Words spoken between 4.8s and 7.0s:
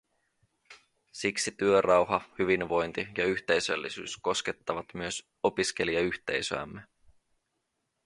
myös opiskelijayhteisöämme.